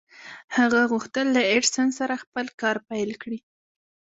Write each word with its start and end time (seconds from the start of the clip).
هغه 0.57 0.81
غوښتل 0.91 1.27
له 1.35 1.41
ايډېسن 1.51 1.87
سره 1.99 2.21
خپل 2.23 2.45
کار 2.61 2.77
پيل 2.89 3.11
کړي. 3.21 3.39